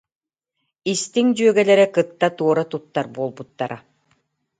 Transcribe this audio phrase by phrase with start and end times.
[0.91, 3.77] Истиҥ дьүөгэлэрэ кытта туора туттар буолбуттара